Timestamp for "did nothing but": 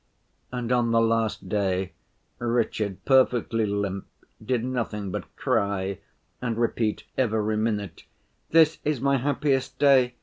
4.43-5.35